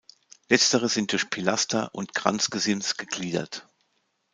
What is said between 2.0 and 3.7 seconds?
Kranzgesims gegliedert.